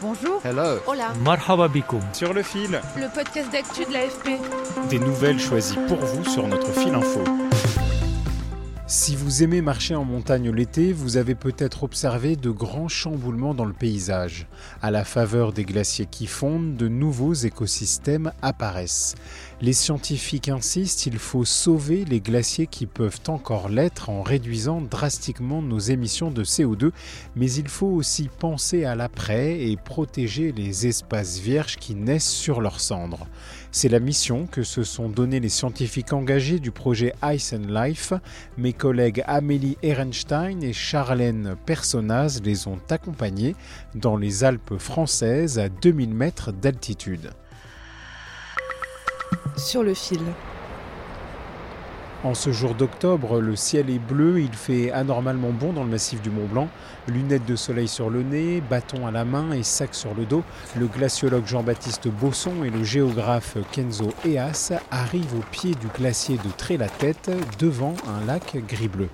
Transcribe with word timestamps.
Bonjour. 0.00 0.40
Hello. 0.44 0.78
Hola. 0.86 1.12
Marhaba 1.24 1.68
bikoum. 1.68 2.00
Sur 2.12 2.32
le 2.32 2.42
fil, 2.42 2.80
Le 2.96 3.12
podcast 3.12 3.50
d'actu 3.50 3.84
de 3.84 3.92
l'AFP. 3.92 4.38
des 4.90 4.98
nouvelles 4.98 5.40
choisies 5.40 5.78
pour 5.88 5.98
vous 5.98 6.24
sur 6.24 6.46
notre 6.46 6.70
fil 6.72 6.94
info. 6.94 7.20
Si 8.86 9.16
vous 9.16 9.42
aimez 9.42 9.60
marcher 9.60 9.94
en 9.94 10.04
montagne 10.04 10.50
l'été, 10.50 10.94
vous 10.94 11.18
avez 11.18 11.34
peut-être 11.34 11.82
observé 11.82 12.36
de 12.36 12.48
grands 12.50 12.88
chamboulements 12.88 13.52
dans 13.52 13.66
le 13.66 13.74
paysage. 13.74 14.46
À 14.80 14.90
la 14.90 15.04
faveur 15.04 15.52
des 15.52 15.64
glaciers 15.64 16.06
qui 16.06 16.26
fondent, 16.26 16.74
de 16.76 16.88
nouveaux 16.88 17.34
écosystèmes 17.34 18.32
apparaissent. 18.40 19.14
Les 19.60 19.72
scientifiques 19.72 20.48
insistent, 20.48 21.06
il 21.06 21.18
faut 21.18 21.44
sauver 21.44 22.04
les 22.04 22.20
glaciers 22.20 22.68
qui 22.68 22.86
peuvent 22.86 23.18
encore 23.26 23.68
l'être 23.68 24.08
en 24.08 24.22
réduisant 24.22 24.80
drastiquement 24.80 25.62
nos 25.62 25.80
émissions 25.80 26.30
de 26.30 26.44
CO2, 26.44 26.92
mais 27.34 27.50
il 27.50 27.66
faut 27.66 27.88
aussi 27.88 28.28
penser 28.38 28.84
à 28.84 28.94
l'après 28.94 29.62
et 29.62 29.76
protéger 29.76 30.52
les 30.52 30.86
espaces 30.86 31.40
vierges 31.40 31.74
qui 31.74 31.96
naissent 31.96 32.30
sur 32.30 32.60
leurs 32.60 32.78
cendres. 32.78 33.26
C'est 33.72 33.88
la 33.88 33.98
mission 33.98 34.46
que 34.46 34.62
se 34.62 34.84
sont 34.84 35.08
donnés 35.08 35.40
les 35.40 35.48
scientifiques 35.48 36.12
engagés 36.12 36.60
du 36.60 36.70
projet 36.70 37.12
Ice 37.24 37.52
and 37.52 37.68
Life. 37.68 38.12
Mes 38.58 38.72
collègues 38.72 39.24
Amélie 39.26 39.76
Ehrenstein 39.82 40.62
et 40.62 40.72
Charlène 40.72 41.56
Personnaz 41.66 42.40
les 42.44 42.68
ont 42.68 42.78
accompagnés 42.90 43.56
dans 43.96 44.16
les 44.16 44.44
Alpes 44.44 44.78
françaises 44.78 45.58
à 45.58 45.68
2000 45.68 46.14
mètres 46.14 46.52
d'altitude. 46.52 47.32
Sur 49.58 49.82
le 49.82 49.92
fil. 49.92 50.20
En 52.22 52.34
ce 52.34 52.52
jour 52.52 52.74
d'octobre, 52.74 53.40
le 53.40 53.56
ciel 53.56 53.90
est 53.90 53.98
bleu, 53.98 54.40
il 54.40 54.52
fait 54.52 54.92
anormalement 54.92 55.50
bon 55.50 55.72
dans 55.72 55.82
le 55.82 55.90
massif 55.90 56.22
du 56.22 56.30
Mont 56.30 56.46
Blanc. 56.46 56.68
Lunettes 57.08 57.44
de 57.44 57.56
soleil 57.56 57.88
sur 57.88 58.08
le 58.08 58.22
nez, 58.22 58.60
bâton 58.60 59.06
à 59.06 59.10
la 59.10 59.24
main 59.24 59.50
et 59.52 59.64
sac 59.64 59.94
sur 59.94 60.14
le 60.14 60.26
dos, 60.26 60.44
le 60.76 60.86
glaciologue 60.86 61.46
Jean-Baptiste 61.46 62.08
Bosson 62.08 62.64
et 62.64 62.70
le 62.70 62.84
géographe 62.84 63.56
Kenzo 63.72 64.14
Eas 64.24 64.72
arrivent 64.92 65.34
au 65.36 65.44
pied 65.50 65.74
du 65.74 65.88
glacier 65.88 66.36
de 66.36 66.50
Tré-la-Tête 66.56 67.30
devant 67.58 67.94
un 68.06 68.24
lac 68.26 68.56
gris-bleu. 68.68 69.08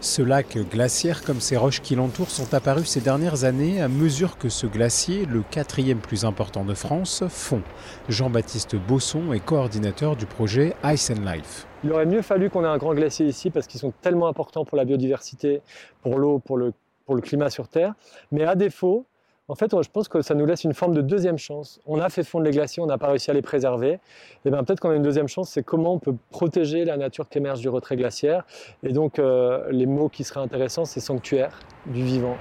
Ce 0.00 0.20
lac 0.20 0.58
glaciaire, 0.70 1.24
comme 1.24 1.40
ces 1.40 1.56
roches 1.56 1.80
qui 1.80 1.94
l'entourent, 1.94 2.30
sont 2.30 2.52
apparus 2.54 2.86
ces 2.86 3.00
dernières 3.00 3.44
années 3.44 3.80
à 3.80 3.88
mesure 3.88 4.36
que 4.36 4.50
ce 4.50 4.66
glacier, 4.66 5.24
le 5.24 5.42
quatrième 5.42 5.98
plus 5.98 6.24
important 6.24 6.64
de 6.64 6.74
France, 6.74 7.24
fond. 7.28 7.62
Jean-Baptiste 8.08 8.76
Bosson 8.76 9.32
est 9.32 9.44
coordinateur 9.44 10.14
du 10.14 10.26
projet 10.26 10.74
Ice 10.84 11.10
and 11.10 11.24
Life. 11.24 11.66
Il 11.82 11.92
aurait 11.92 12.06
mieux 12.06 12.22
fallu 12.22 12.50
qu'on 12.50 12.62
ait 12.64 12.68
un 12.68 12.76
grand 12.76 12.94
glacier 12.94 13.26
ici 13.26 13.50
parce 13.50 13.66
qu'ils 13.66 13.80
sont 13.80 13.92
tellement 14.02 14.28
importants 14.28 14.64
pour 14.64 14.76
la 14.76 14.84
biodiversité, 14.84 15.62
pour 16.02 16.18
l'eau, 16.18 16.40
pour 16.40 16.58
le, 16.58 16.72
pour 17.06 17.14
le 17.14 17.22
climat 17.22 17.48
sur 17.48 17.66
Terre. 17.66 17.94
Mais 18.30 18.44
à 18.44 18.54
défaut, 18.54 19.06
en 19.48 19.54
fait, 19.54 19.70
je 19.70 19.88
pense 19.88 20.08
que 20.08 20.22
ça 20.22 20.34
nous 20.34 20.44
laisse 20.44 20.64
une 20.64 20.74
forme 20.74 20.94
de 20.94 21.00
deuxième 21.00 21.38
chance. 21.38 21.80
On 21.86 22.00
a 22.00 22.08
fait 22.08 22.24
fondre 22.24 22.44
les 22.44 22.50
glaciers, 22.50 22.82
on 22.82 22.86
n'a 22.86 22.98
pas 22.98 23.08
réussi 23.08 23.30
à 23.30 23.34
les 23.34 23.42
préserver. 23.42 24.00
Et 24.44 24.50
bien 24.50 24.64
peut-être 24.64 24.80
qu'on 24.80 24.90
a 24.90 24.96
une 24.96 25.02
deuxième 25.02 25.28
chance, 25.28 25.50
c'est 25.50 25.62
comment 25.62 25.94
on 25.94 25.98
peut 25.98 26.16
protéger 26.30 26.84
la 26.84 26.96
nature 26.96 27.28
qui 27.28 27.38
émerge 27.38 27.60
du 27.60 27.68
retrait 27.68 27.96
glaciaire. 27.96 28.44
Et 28.82 28.92
donc, 28.92 29.18
euh, 29.18 29.66
les 29.70 29.86
mots 29.86 30.08
qui 30.08 30.24
seraient 30.24 30.40
intéressants, 30.40 30.84
c'est 30.84 31.00
sanctuaire 31.00 31.60
du 31.86 32.02
vivant. 32.02 32.36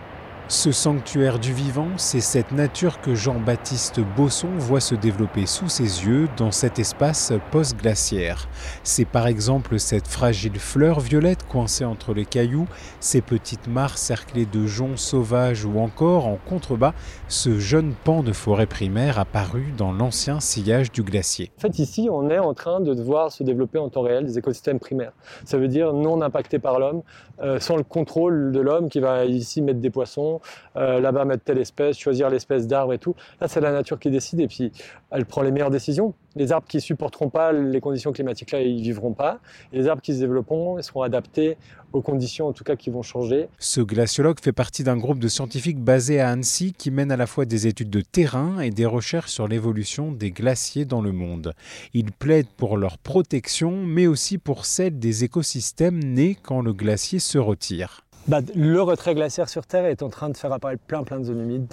Ce 0.47 0.72
sanctuaire 0.72 1.39
du 1.39 1.53
vivant, 1.53 1.88
c'est 1.97 2.19
cette 2.19 2.51
nature 2.51 3.01
que 3.01 3.16
Jean-Baptiste 3.16 4.00
Bosson 4.16 4.50
voit 4.59 4.79
se 4.79 4.94
développer 4.94 5.47
sous 5.47 5.69
ses 5.69 6.06
yeux 6.06 6.28
dans 6.38 6.51
cet 6.51 6.78
espace 6.78 7.33
post-glaciaire. 7.51 8.47
C'est 8.84 9.05
par 9.05 9.25
exemple 9.25 9.79
cette 9.79 10.07
fragile 10.07 10.59
fleur 10.59 11.00
violette 11.00 11.47
coincée 11.47 11.84
entre 11.84 12.13
les 12.13 12.25
cailloux, 12.25 12.67
ces 13.00 13.22
petites 13.22 13.66
mares 13.66 13.97
cerclées 13.97 14.45
de 14.45 14.67
joncs 14.67 15.00
sauvages 15.00 15.66
ou 15.66 15.79
encore, 15.79 16.28
en 16.28 16.38
contrebas, 16.38 16.94
ce 17.28 17.57
jeune 17.57 17.95
pan 18.03 18.22
de 18.22 18.31
forêt 18.31 18.67
primaire 18.67 19.17
apparu 19.17 19.73
dans 19.75 19.91
l'ancien 19.94 20.39
sillage 20.39 20.91
du 20.91 21.01
glacier. 21.01 21.50
En 21.57 21.61
fait, 21.61 21.79
ici, 21.79 22.07
on 22.11 22.29
est 22.29 22.38
en 22.38 22.53
train 22.53 22.81
de 22.81 22.94
voir 23.01 23.31
se 23.31 23.41
développer 23.41 23.79
en 23.79 23.89
temps 23.89 24.03
réel 24.03 24.25
des 24.25 24.38
écosystèmes 24.38 24.79
primaires. 24.79 25.13
Ça 25.44 25.57
veut 25.57 25.69
dire 25.69 25.91
non 25.94 26.22
impactés 26.22 26.59
par 26.59 26.79
l'homme, 26.79 27.01
euh, 27.41 27.59
sans 27.59 27.78
le 27.78 27.84
contrôle 27.84 28.51
de 28.51 28.59
l'homme 28.59 28.89
qui 28.89 29.00
va 29.00 29.25
ici 29.25 29.63
mettre 29.63 29.79
des 29.79 29.89
poissons, 29.89 30.34
euh, 30.75 31.00
là-bas 31.00 31.25
mettre 31.25 31.44
telle 31.44 31.57
espèce, 31.57 31.97
choisir 31.97 32.29
l'espèce 32.29 32.68
d'arbre 32.68 32.94
et 32.94 33.00
tout. 33.00 33.16
Là, 33.41 33.47
c'est 33.47 33.62
la 33.62 33.72
nature 33.72 34.00
qui 34.00 34.09
décide 34.09 34.40
et 34.40 34.47
puis 34.47 34.72
elle 35.12 35.25
prend 35.25 35.41
les 35.41 35.51
meilleures 35.51 35.72
décisions. 35.72 36.13
Les 36.35 36.51
arbres 36.51 36.68
qui 36.68 36.81
supporteront 36.81 37.29
pas 37.29 37.53
les 37.53 37.79
conditions 37.79 38.12
climatiques 38.12 38.51
là, 38.51 38.62
ils 38.62 38.81
vivront 38.81 39.13
pas. 39.13 39.40
Et 39.72 39.78
les 39.78 39.88
arbres 39.88 40.01
qui 40.01 40.13
se 40.13 40.19
développeront, 40.19 40.78
ils 40.78 40.84
seront 40.84 41.01
adaptés 41.01 41.57
aux 41.94 42.01
conditions 42.01 42.47
en 42.47 42.53
tout 42.53 42.63
cas 42.63 42.75
qui 42.75 42.90
vont 42.90 43.01
changer. 43.01 43.47
Ce 43.57 43.79
glaciologue 43.81 44.40
fait 44.41 44.51
partie 44.51 44.84
d'un 44.84 44.97
groupe 44.97 45.19
de 45.19 45.28
scientifiques 45.28 45.79
basé 45.79 46.19
à 46.19 46.29
Annecy 46.29 46.73
qui 46.73 46.91
mène 46.91 47.12
à 47.12 47.17
la 47.17 47.25
fois 47.25 47.46
des 47.46 47.67
études 47.67 47.90
de 47.90 48.02
terrain 48.02 48.59
et 48.59 48.69
des 48.69 48.85
recherches 48.85 49.31
sur 49.31 49.47
l'évolution 49.47 50.12
des 50.12 50.31
glaciers 50.31 50.85
dans 50.85 51.02
le 51.02 51.12
monde. 51.12 51.53
Il 51.94 52.12
plaide 52.12 52.47
pour 52.57 52.78
leur 52.78 52.97
protection, 52.97 53.84
mais 53.85 54.07
aussi 54.07 54.38
pour 54.38 54.66
celle 54.66 55.00
des 55.00 55.23
écosystèmes 55.23 56.03
nés 56.03 56.38
quand 56.41 56.62
le 56.62 56.73
glacier 56.73 57.19
se 57.19 57.38
retire. 57.38 58.04
Bah, 58.28 58.40
le 58.56 58.81
retrait 58.81 59.13
glaciaire 59.13 59.50
sur 59.50 59.68
Terre 59.68 59.86
est 59.86 60.02
en 60.02 60.09
train 60.09 60.30
de 60.30 60.38
faire 60.38 60.52
apparaître 60.52 60.81
plein 60.81 61.03
plein 61.03 61.19
de 61.19 61.25
zones 61.25 61.41
humides, 61.41 61.68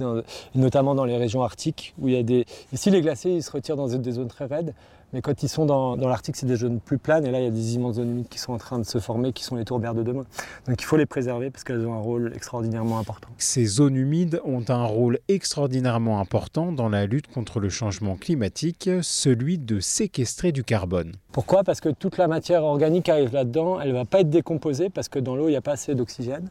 notamment 0.54 0.94
dans 0.94 1.06
les 1.06 1.16
régions 1.16 1.42
arctiques 1.42 1.94
où 1.98 2.08
il 2.08 2.14
y 2.14 2.18
a 2.18 2.22
des. 2.22 2.44
Ici, 2.74 2.90
les 2.90 3.00
glaciers 3.00 3.40
se 3.40 3.50
retirent 3.50 3.76
dans 3.76 3.88
des 3.88 4.12
zones 4.12 4.28
très 4.28 4.44
raides, 4.44 4.74
mais 5.12 5.20
quand 5.20 5.42
ils 5.42 5.48
sont 5.48 5.66
dans, 5.66 5.96
dans 5.96 6.08
l'Arctique, 6.08 6.36
c'est 6.36 6.46
des 6.46 6.56
zones 6.56 6.80
plus 6.80 6.98
planes 6.98 7.26
et 7.26 7.30
là, 7.30 7.40
il 7.40 7.44
y 7.44 7.48
a 7.48 7.50
des 7.50 7.74
immenses 7.74 7.96
zones 7.96 8.10
humides 8.10 8.28
qui 8.28 8.38
sont 8.38 8.52
en 8.52 8.58
train 8.58 8.78
de 8.78 8.84
se 8.84 8.98
former, 8.98 9.32
qui 9.32 9.44
sont 9.44 9.56
les 9.56 9.64
tourbières 9.64 9.94
de 9.94 10.02
demain. 10.02 10.24
Donc 10.66 10.80
il 10.80 10.84
faut 10.84 10.96
les 10.96 11.06
préserver 11.06 11.50
parce 11.50 11.64
qu'elles 11.64 11.86
ont 11.86 11.94
un 11.94 12.00
rôle 12.00 12.32
extraordinairement 12.34 12.98
important. 12.98 13.28
Ces 13.38 13.64
zones 13.64 13.96
humides 13.96 14.40
ont 14.44 14.64
un 14.68 14.84
rôle 14.84 15.18
extraordinairement 15.28 16.20
important 16.20 16.72
dans 16.72 16.88
la 16.88 17.06
lutte 17.06 17.26
contre 17.28 17.60
le 17.60 17.68
changement 17.68 18.16
climatique, 18.16 18.88
celui 19.02 19.58
de 19.58 19.80
séquestrer 19.80 20.52
du 20.52 20.64
carbone. 20.64 21.12
Pourquoi? 21.32 21.64
Parce 21.64 21.80
que 21.80 21.88
toute 21.88 22.18
la 22.18 22.28
matière 22.28 22.62
organique 22.62 23.08
arrive 23.08 23.32
là-dedans, 23.32 23.80
elle 23.80 23.88
ne 23.88 23.94
va 23.94 24.04
pas 24.04 24.20
être 24.20 24.30
décomposée 24.30 24.90
parce 24.90 25.08
que 25.08 25.18
dans 25.18 25.34
l'eau, 25.34 25.48
il 25.48 25.52
n'y 25.52 25.56
a 25.56 25.62
pas 25.62 25.72
assez 25.72 25.94
d'oxygène. 25.94 26.48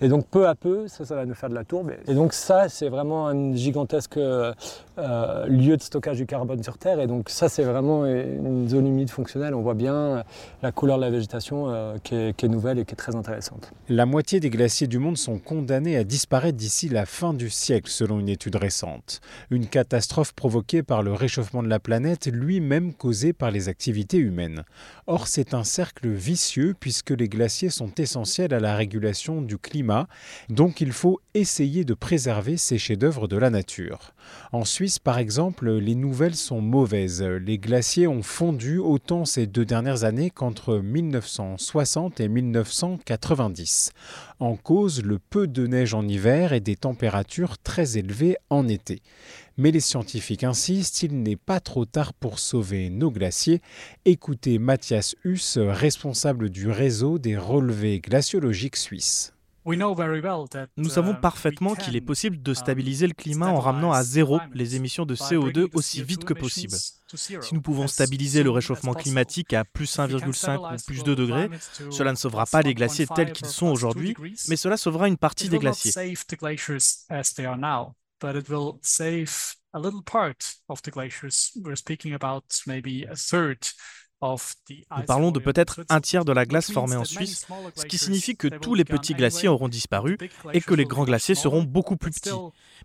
Et 0.00 0.08
donc 0.08 0.26
peu 0.26 0.48
à 0.48 0.56
peu, 0.56 0.88
ça, 0.88 1.04
ça 1.04 1.14
va 1.14 1.24
nous 1.24 1.34
faire 1.34 1.48
de 1.48 1.54
la 1.54 1.64
tourbe. 1.64 1.92
Et 2.08 2.14
donc 2.14 2.32
ça, 2.32 2.68
c'est 2.68 2.88
vraiment 2.88 3.28
un 3.28 3.54
gigantesque 3.54 4.16
euh, 4.16 4.52
euh, 4.98 5.46
lieu 5.46 5.76
de 5.76 5.82
stockage 5.82 6.16
du 6.16 6.26
carbone 6.26 6.62
sur 6.62 6.78
Terre. 6.78 6.98
Et 7.00 7.06
donc 7.06 7.28
ça, 7.28 7.48
c'est 7.48 7.62
vraiment 7.62 8.03
une 8.04 8.68
zone 8.68 8.86
humide 8.86 9.10
fonctionnelle. 9.10 9.54
On 9.54 9.62
voit 9.62 9.74
bien 9.74 10.24
la 10.62 10.72
couleur 10.72 10.96
de 10.96 11.02
la 11.02 11.10
végétation 11.10 11.68
euh, 11.68 11.96
qui, 12.02 12.14
est, 12.14 12.36
qui 12.36 12.46
est 12.46 12.48
nouvelle 12.48 12.78
et 12.78 12.84
qui 12.84 12.92
est 12.92 12.96
très 12.96 13.14
intéressante. 13.14 13.72
La 13.88 14.06
moitié 14.06 14.40
des 14.40 14.50
glaciers 14.50 14.86
du 14.86 14.98
monde 14.98 15.16
sont 15.16 15.38
condamnés 15.38 15.96
à 15.96 16.04
disparaître 16.04 16.56
d'ici 16.56 16.88
la 16.88 17.06
fin 17.06 17.34
du 17.34 17.50
siècle, 17.50 17.90
selon 17.90 18.20
une 18.20 18.28
étude 18.28 18.56
récente. 18.56 19.20
Une 19.50 19.66
catastrophe 19.66 20.32
provoquée 20.32 20.82
par 20.82 21.02
le 21.02 21.12
réchauffement 21.12 21.62
de 21.62 21.68
la 21.68 21.80
planète, 21.80 22.26
lui-même 22.26 22.94
causé 22.94 23.32
par 23.32 23.50
les 23.50 23.68
activités 23.68 24.18
humaines. 24.18 24.64
Or, 25.06 25.28
c'est 25.28 25.54
un 25.54 25.64
cercle 25.64 26.08
vicieux 26.08 26.74
puisque 26.78 27.10
les 27.10 27.28
glaciers 27.28 27.70
sont 27.70 27.92
essentiels 27.96 28.54
à 28.54 28.60
la 28.60 28.76
régulation 28.76 29.42
du 29.42 29.58
climat, 29.58 30.06
donc 30.48 30.80
il 30.80 30.92
faut 30.92 31.20
essayer 31.34 31.84
de 31.84 31.94
préserver 31.94 32.56
ces 32.56 32.78
chefs-d'œuvre 32.78 33.28
de 33.28 33.36
la 33.36 33.50
nature. 33.50 34.14
En 34.52 34.64
Suisse, 34.64 34.98
par 34.98 35.18
exemple, 35.18 35.70
les 35.70 35.94
nouvelles 35.94 36.36
sont 36.36 36.60
mauvaises. 36.60 37.22
Les 37.22 37.58
ont 38.02 38.22
fondu 38.22 38.78
autant 38.78 39.24
ces 39.24 39.46
deux 39.46 39.64
dernières 39.64 40.04
années 40.04 40.30
qu'entre 40.30 40.78
1960 40.78 42.20
et 42.20 42.28
1990. 42.28 43.92
En 44.40 44.56
cause, 44.56 45.02
le 45.02 45.18
peu 45.18 45.46
de 45.46 45.66
neige 45.66 45.94
en 45.94 46.06
hiver 46.06 46.52
et 46.52 46.60
des 46.60 46.76
températures 46.76 47.56
très 47.58 47.96
élevées 47.96 48.36
en 48.50 48.66
été. 48.68 49.00
Mais 49.56 49.70
les 49.70 49.80
scientifiques 49.80 50.44
insistent, 50.44 51.02
il 51.04 51.22
n'est 51.22 51.36
pas 51.36 51.60
trop 51.60 51.84
tard 51.84 52.12
pour 52.12 52.40
sauver 52.40 52.90
nos 52.90 53.10
glaciers. 53.10 53.62
Écoutez 54.04 54.58
Mathias 54.58 55.14
Huss, 55.24 55.58
responsable 55.58 56.50
du 56.50 56.68
réseau 56.68 57.18
des 57.18 57.36
relevés 57.36 58.00
glaciologiques 58.00 58.76
suisses. 58.76 59.34
Nous 60.76 60.90
savons 60.90 61.14
parfaitement 61.14 61.74
qu'il 61.74 61.96
est 61.96 62.00
possible 62.00 62.42
de 62.42 62.54
stabiliser 62.54 63.06
le 63.06 63.14
climat 63.14 63.48
en 63.48 63.60
ramenant 63.60 63.92
à 63.92 64.02
zéro 64.02 64.40
les 64.52 64.76
émissions 64.76 65.06
de 65.06 65.14
CO2 65.14 65.68
aussi 65.74 66.02
vite 66.02 66.24
que 66.24 66.34
possible. 66.34 66.76
Si 67.14 67.54
nous 67.54 67.62
pouvons 67.62 67.86
stabiliser 67.86 68.42
le 68.42 68.50
réchauffement 68.50 68.92
climatique 68.94 69.52
à 69.52 69.64
plus 69.64 69.96
1,5 69.98 70.74
ou 70.74 70.76
plus 70.86 71.02
2 71.02 71.16
degrés, 71.16 71.48
cela 71.90 72.10
ne 72.12 72.16
sauvera 72.16 72.44
pas 72.46 72.62
les 72.62 72.74
glaciers 72.74 73.06
tels 73.06 73.32
qu'ils 73.32 73.46
sont 73.46 73.68
aujourd'hui, 73.68 74.14
mais 74.48 74.56
cela 74.56 74.76
sauvera 74.76 75.08
une 75.08 75.16
partie 75.16 75.48
des 75.48 75.58
glaciers. 75.58 75.92
Nous 84.96 85.04
parlons 85.06 85.30
de 85.30 85.38
peut-être 85.38 85.84
un 85.88 86.00
tiers 86.00 86.24
de 86.24 86.32
la 86.32 86.46
glace 86.46 86.70
formée 86.70 86.96
en 86.96 87.04
Suisse, 87.04 87.46
ce 87.74 87.84
qui 87.84 87.98
signifie 87.98 88.36
que 88.36 88.48
tous 88.48 88.74
les 88.74 88.84
petits 88.84 89.14
glaciers 89.14 89.48
auront 89.48 89.68
disparu 89.68 90.18
et 90.52 90.60
que 90.60 90.74
les 90.74 90.84
grands 90.84 91.04
glaciers 91.04 91.34
seront 91.34 91.62
beaucoup 91.62 91.96
plus 91.96 92.10
petits. 92.10 92.30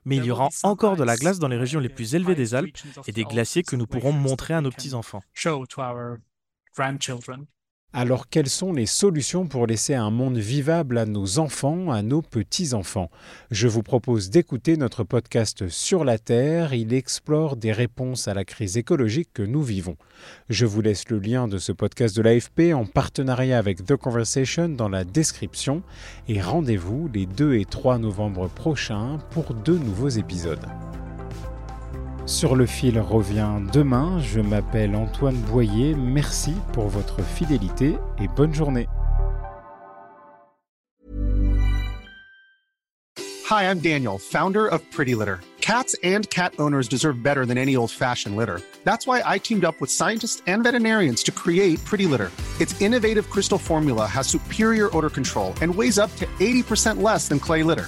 Mais 0.06 0.18
il 0.18 0.26
y 0.26 0.32
aura 0.32 0.50
encore 0.64 0.96
de 0.96 1.04
la 1.04 1.16
glace 1.16 1.40
dans 1.40 1.48
les 1.48 1.58
régions 1.58 1.80
les 1.80 1.90
plus 1.90 2.16
élevées 2.16 2.36
des 2.36 2.56
Alpes 2.56 2.78
et 3.08 3.12
des 3.12 3.24
glaciers 3.24 3.64
que 3.64 3.76
nous 3.76 3.88
pourrons 3.88 4.12
montrer 4.12 4.54
à 4.54 4.62
nos 4.62 4.72
petits-enfants. 4.72 5.22
Alors 7.92 8.30
quelles 8.30 8.50
sont 8.50 8.72
les 8.72 8.86
solutions 8.86 9.48
pour 9.48 9.66
laisser 9.66 9.96
un 9.96 10.12
monde 10.12 10.38
vivable 10.38 11.00
à 11.00 11.08
nos 11.08 11.40
enfants, 11.40 11.90
à 11.90 12.04
nos 12.04 12.22
petits-enfants? 12.22 13.10
Je 13.50 13.68
vous 13.68 13.82
propose 13.82 14.30
d'écouter 14.30 14.78
notre 14.78 15.04
podcast 15.04 15.70
Sur 15.70 16.06
la 16.06 16.20
Terre. 16.20 16.76
Il 16.76 16.94
explore 16.94 17.56
des 17.56 17.72
réponses 17.72 18.28
à 18.28 18.36
la 18.36 18.46
crise 18.46 18.78
écologique 18.78 19.30
que 19.34 19.42
nous 19.42 19.64
vivons. 19.64 19.98
Je 20.50 20.68
vous 20.68 20.82
laisse 20.82 21.10
le 21.10 21.18
lien 21.18 21.48
de 21.48 21.58
ce 21.58 21.72
podcast 21.72 22.16
de 22.16 22.22
l'AFP 22.22 22.76
en 22.76 22.86
partenariat 22.86 23.58
avec 23.58 23.84
The 23.84 23.96
Conversation 23.96 24.70
dans 24.70 24.90
la 24.90 25.04
description 25.04 25.82
et 26.28 26.42
rendez-vous 26.42 27.10
les 27.12 27.26
2 27.26 27.56
et 27.56 27.66
3 27.66 27.98
novembre 27.98 28.50
prochains 28.50 29.18
pour 29.32 29.56
deux 29.56 29.80
nouveaux 29.80 30.10
épisodes. 30.10 30.68
Sur 32.30 32.56
le 32.56 32.68
fil 32.68 33.00
revient 33.00 33.58
demain. 33.74 34.20
Je 34.20 34.40
m'appelle 34.40 34.96
Antoine 34.96 35.36
Boyer. 35.52 35.96
Merci 35.96 36.54
pour 36.74 36.88
votre 36.88 37.24
fidélité 37.24 37.96
et 38.22 38.28
bonne 38.28 38.54
journée. 38.54 38.88
Hi, 43.50 43.64
I'm 43.64 43.80
Daniel, 43.80 44.20
founder 44.20 44.68
of 44.68 44.80
Pretty 44.92 45.16
Litter. 45.16 45.40
Cats 45.60 45.96
and 46.04 46.30
cat 46.30 46.54
owners 46.60 46.88
deserve 46.88 47.24
better 47.24 47.48
than 47.48 47.58
any 47.58 47.76
old-fashioned 47.76 48.36
litter. 48.36 48.62
That's 48.84 49.08
why 49.08 49.24
I 49.26 49.40
teamed 49.40 49.66
up 49.66 49.82
with 49.82 49.90
scientists 49.90 50.44
and 50.46 50.64
veterinarians 50.64 51.24
to 51.24 51.32
create 51.32 51.84
Pretty 51.84 52.06
Litter. 52.06 52.32
Its 52.60 52.80
innovative 52.80 53.28
crystal 53.32 53.58
formula 53.58 54.06
has 54.06 54.28
superior 54.28 54.96
odor 54.96 55.10
control 55.10 55.56
and 55.64 55.74
weighs 55.74 55.98
up 55.98 56.16
to 56.18 56.28
80% 56.38 57.02
less 57.02 57.28
than 57.28 57.40
clay 57.40 57.64
litter. 57.64 57.88